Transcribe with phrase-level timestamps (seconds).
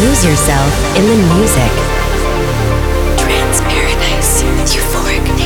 [0.00, 1.72] Lose yourself in the music.
[3.18, 4.42] Trance Paradise,
[4.72, 5.39] Euphoric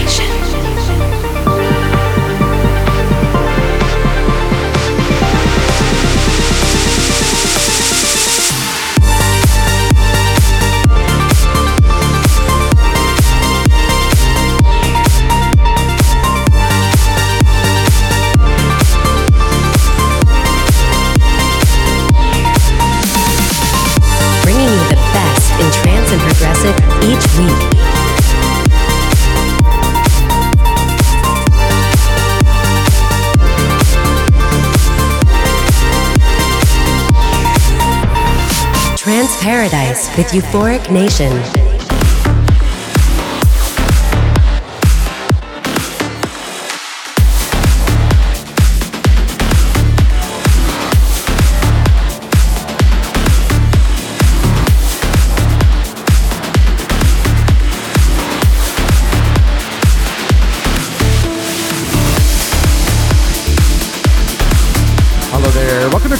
[40.17, 41.73] with Euphoric Nation.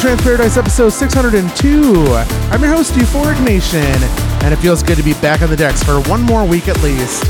[0.05, 2.05] Trance Paradise episode 602.
[2.53, 3.81] I'm your host, Euphoric Nation,
[4.45, 6.77] and it feels good to be back on the decks for one more week at
[6.83, 7.25] least.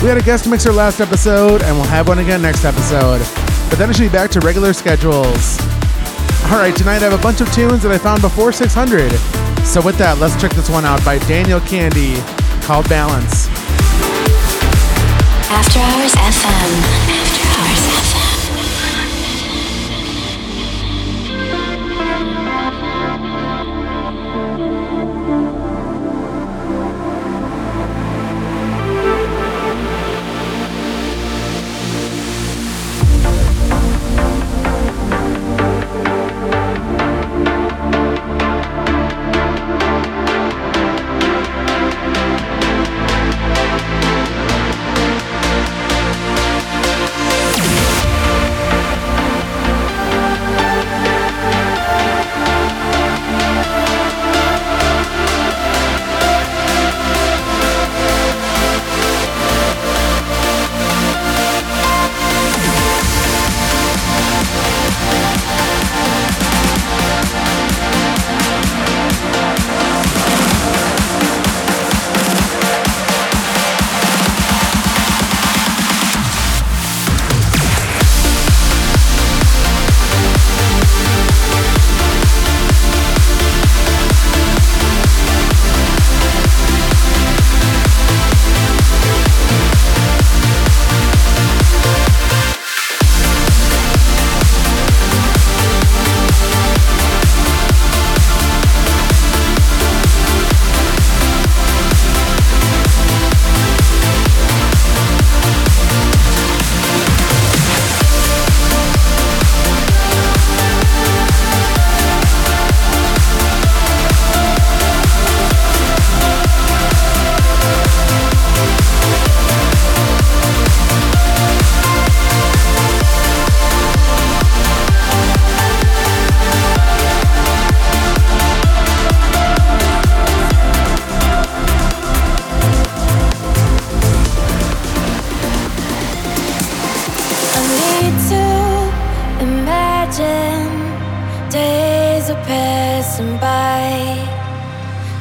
[0.00, 3.18] We had a guest mixer last episode, and we'll have one again next episode.
[3.68, 5.60] But then it should be back to regular schedules.
[6.44, 9.12] Alright, tonight I have a bunch of tunes that I found before 600.
[9.66, 12.16] So with that, let's check this one out by Daniel Kandi
[12.62, 13.48] called Balance.
[15.50, 17.17] After Hours FM.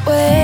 [0.07, 0.36] way.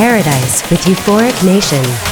[0.00, 2.09] Paradise with Euphoric Nation.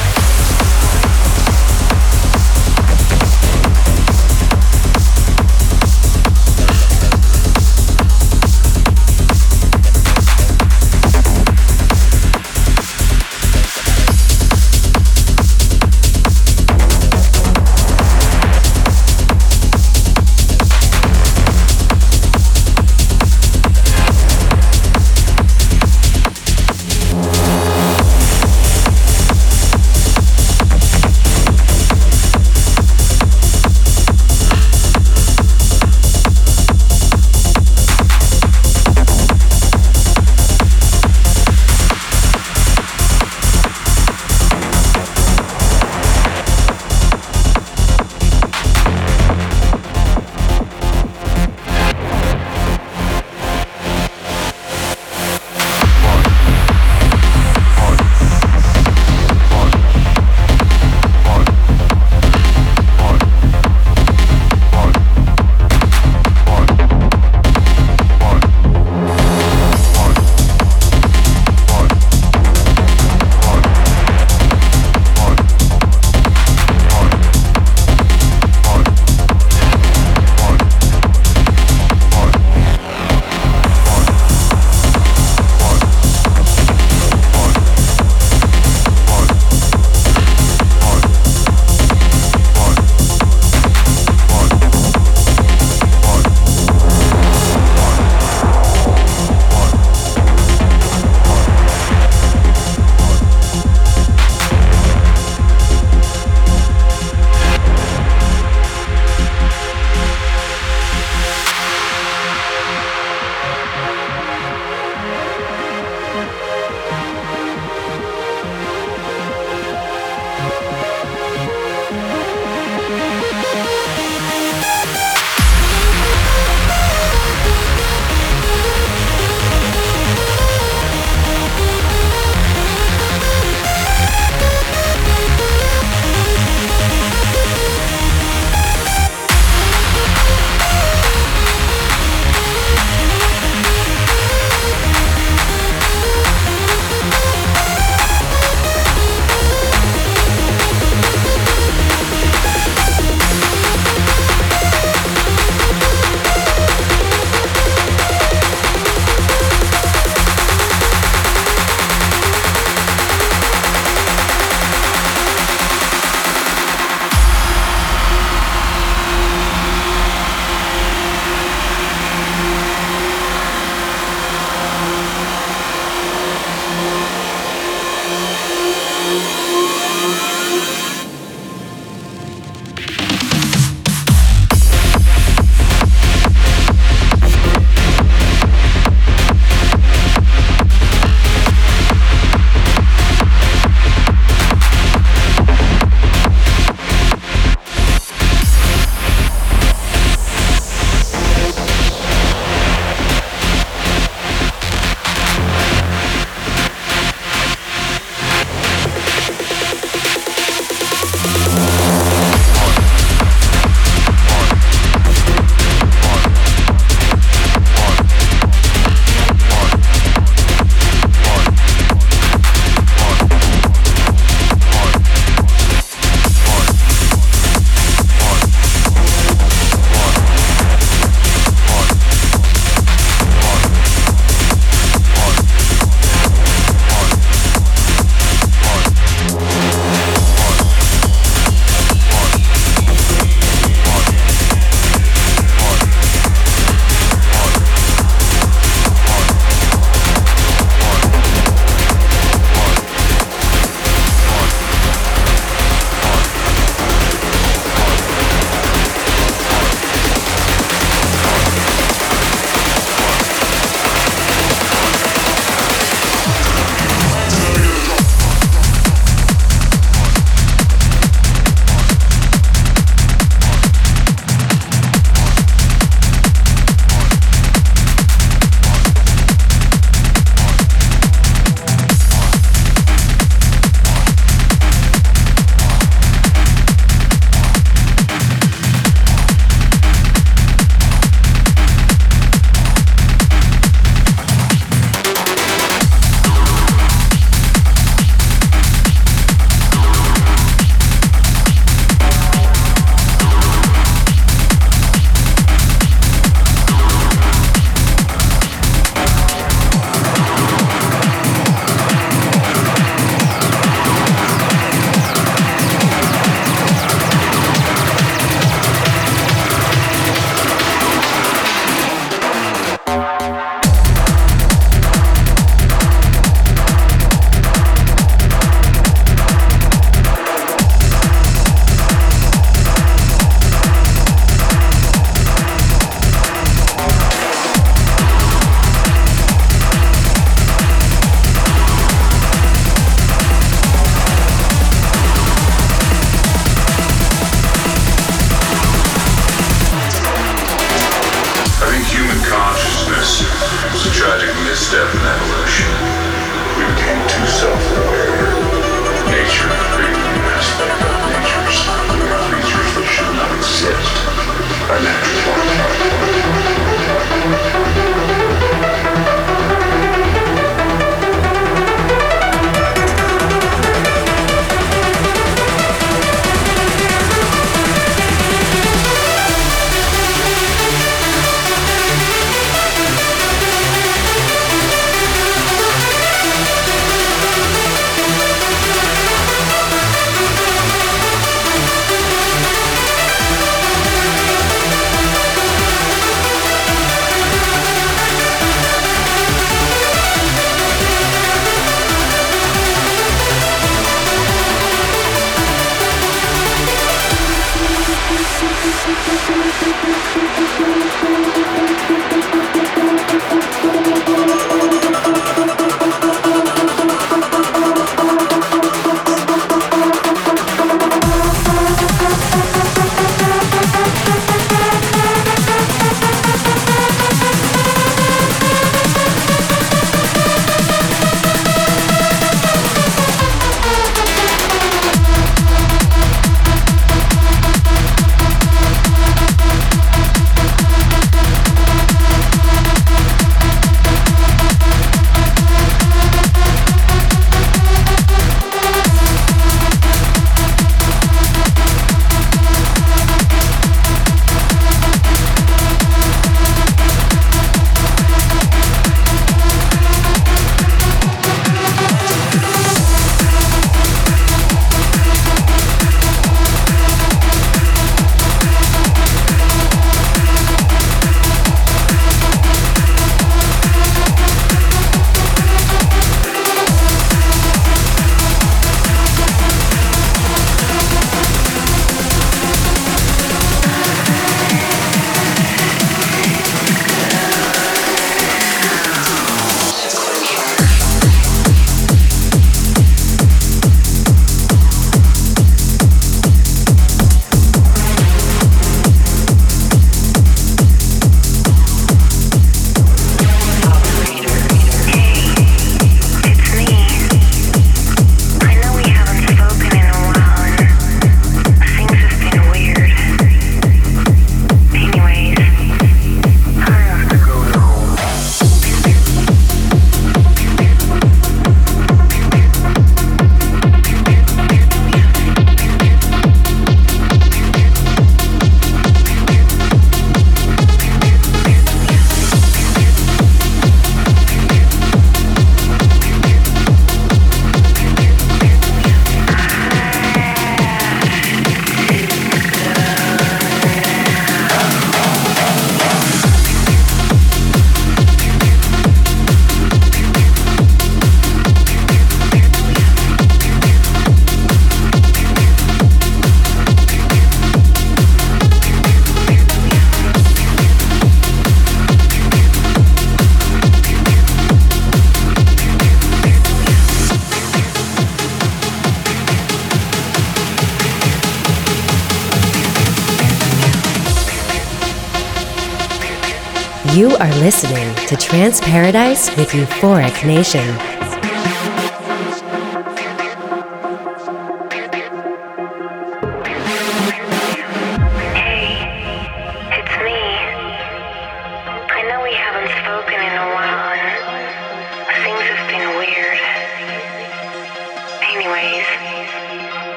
[577.19, 580.63] are listening to Trance Paradise with Euphoric Nation.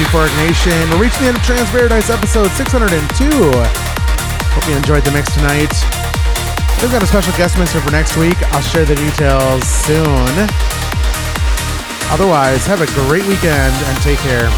[0.00, 0.90] Host, Euphoric Nation.
[0.90, 3.28] We're reaching the end of Trance Paradise episode 602.
[3.30, 5.72] Hope you enjoyed the mix tonight.
[6.80, 8.36] We've got a special guest mixer for next week.
[8.52, 10.48] I'll share the details soon.
[12.10, 14.48] Otherwise, have a great weekend and take care.